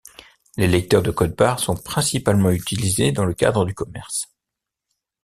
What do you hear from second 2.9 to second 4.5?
dans le cadre du commerce.